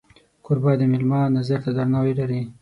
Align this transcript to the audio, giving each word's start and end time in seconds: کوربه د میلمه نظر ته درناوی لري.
کوربه 0.45 0.71
د 0.79 0.81
میلمه 0.91 1.21
نظر 1.37 1.59
ته 1.65 1.69
درناوی 1.77 2.13
لري. 2.19 2.41